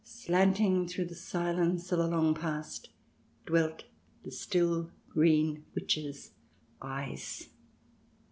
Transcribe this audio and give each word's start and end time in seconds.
Slanting 0.03 0.87
through 0.87 1.05
the 1.05 1.13
silence 1.13 1.91
of 1.91 1.99
the 1.99 2.07
long 2.07 2.33
past, 2.33 2.89
Dwelt 3.45 3.83
the 4.23 4.31
still 4.31 4.89
green 5.13 5.63
Witch's 5.75 6.31
eyes. 6.81 7.49